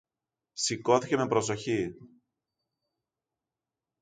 [0.53, 1.95] Σηκώθηκε με προσοχή